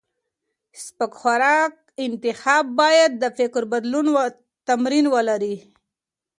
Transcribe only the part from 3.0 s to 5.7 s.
د فکر تمرین ولري.